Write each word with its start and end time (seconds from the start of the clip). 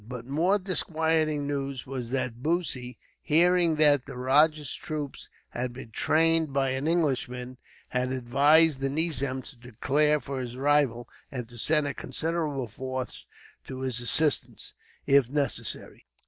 But 0.07 0.25
more 0.25 0.57
disquieting 0.57 1.45
news 1.45 1.85
was 1.85 2.09
that 2.09 2.41
Bussy, 2.41 2.97
hearing 3.21 3.75
that 3.75 4.07
the 4.07 4.17
rajah's 4.17 4.73
troops 4.73 5.29
had 5.49 5.73
been 5.73 5.91
trained 5.91 6.51
by 6.51 6.71
an 6.71 6.87
Englishman, 6.87 7.59
had 7.89 8.11
advised 8.11 8.79
the 8.81 8.89
nizam 8.89 9.43
to 9.43 9.55
declare 9.55 10.19
for 10.19 10.39
his 10.39 10.57
rival, 10.57 11.07
and 11.31 11.47
to 11.49 11.57
send 11.59 11.85
a 11.85 11.93
considerable 11.93 12.65
force 12.67 13.27
to 13.65 13.81
his 13.81 13.99
assistance, 14.01 14.73
if 15.05 15.29
necessary. 15.29 16.07